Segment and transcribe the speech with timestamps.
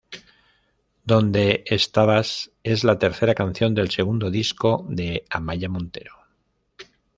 [1.03, 6.15] Donde estabas es la tercera canción del segundo disco de Amaia Montero.